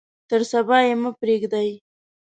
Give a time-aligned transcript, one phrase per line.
[0.29, 1.69] تر صبا یې مه پریږدئ.